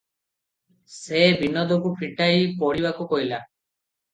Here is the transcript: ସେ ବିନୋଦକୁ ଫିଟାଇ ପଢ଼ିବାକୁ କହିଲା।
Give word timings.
ସେ 0.93 1.21
ବିନୋଦକୁ 1.41 1.91
ଫିଟାଇ 2.01 2.41
ପଢ଼ିବାକୁ 2.63 3.09
କହିଲା। 3.13 3.43